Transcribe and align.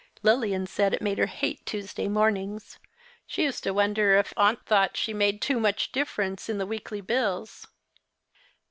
Lilian 0.23 0.65
said 0.65 0.95
it 0.95 1.01
made 1.03 1.19
her 1.19 1.27
hate 1.27 1.63
Tuesday 1.63 2.07
mornings. 2.07 2.79
She 3.27 3.43
used 3.43 3.61
to 3.65 3.71
wonder 3.71 4.15
if 4.17 4.33
aunt 4.35 4.65
thought 4.65 4.97
she 4.97 5.13
made 5.13 5.43
too 5.43 5.59
much 5.59 5.91
difterence 5.91 6.49
in 6.49 6.57
the 6.57 6.65
weekly 6.65 7.01
bills." 7.01 7.67